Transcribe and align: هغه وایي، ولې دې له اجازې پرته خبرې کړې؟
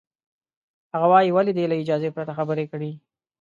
هغه 0.93 1.07
وایي، 1.11 1.29
ولې 1.33 1.51
دې 1.57 1.65
له 1.71 1.75
اجازې 1.81 2.09
پرته 2.15 2.31
خبرې 2.39 2.65
کړې؟ 2.71 2.91